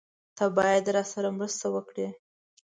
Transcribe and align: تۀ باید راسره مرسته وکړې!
تۀ 0.37 0.45
باید 0.57 0.85
راسره 0.95 1.29
مرسته 1.37 1.65
وکړې! 1.75 2.07